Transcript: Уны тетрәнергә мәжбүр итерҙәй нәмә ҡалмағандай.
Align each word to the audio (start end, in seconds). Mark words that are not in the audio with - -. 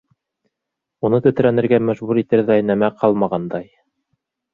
Уны 1.09 1.19
тетрәнергә 1.25 1.79
мәжбүр 1.89 2.21
итерҙәй 2.21 2.65
нәмә 2.71 2.89
ҡалмағандай. 3.03 3.69